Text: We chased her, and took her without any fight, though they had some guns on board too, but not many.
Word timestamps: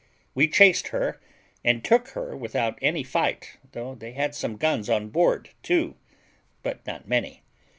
We 0.33 0.47
chased 0.47 0.87
her, 0.87 1.21
and 1.63 1.83
took 1.83 2.07
her 2.17 2.35
without 2.35 2.79
any 2.81 3.03
fight, 3.03 3.57
though 3.73 3.93
they 3.93 4.13
had 4.13 4.33
some 4.33 4.57
guns 4.57 4.89
on 4.89 5.09
board 5.09 5.51
too, 5.61 5.93
but 6.63 6.83
not 6.87 7.07
many. 7.07 7.43